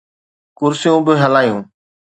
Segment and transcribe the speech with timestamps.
[0.59, 1.57] ڪرسيون به ھلايو.